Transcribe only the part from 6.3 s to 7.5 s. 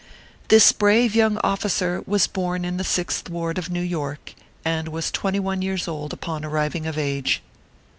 arriving of age.